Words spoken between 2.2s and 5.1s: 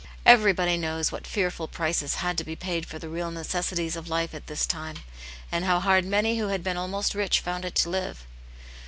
to be paid for the real necessaries of life at this time,